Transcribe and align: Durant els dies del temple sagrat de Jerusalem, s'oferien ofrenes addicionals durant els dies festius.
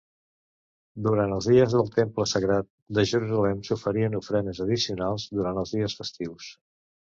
Durant 1.07 1.35
els 1.35 1.49
dies 1.51 1.75
del 1.79 1.91
temple 1.97 2.25
sagrat 2.31 2.67
de 2.99 3.05
Jerusalem, 3.13 3.61
s'oferien 3.69 4.19
ofrenes 4.23 4.65
addicionals 4.67 5.29
durant 5.37 5.63
els 5.67 5.79
dies 5.79 6.01
festius. 6.03 6.53